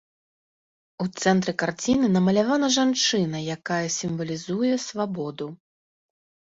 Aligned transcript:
У 1.05 1.05
цэнтры 1.21 1.53
карціны 1.63 2.07
намалявана 2.15 2.67
жанчына, 2.77 3.45
якая 3.59 3.81
сімвалізуе 3.99 4.73
свабоду. 4.87 5.47